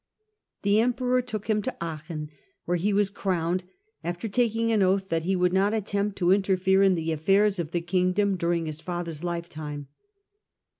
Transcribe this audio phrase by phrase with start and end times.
[0.63, 2.29] The omporor took him to Aachon,
[2.65, 3.65] where he was crowned,
[4.03, 7.69] after taking an oath that he would not attempt to interfere in the aflfairs of
[7.69, 9.89] the kingdom during bis father's lifetime.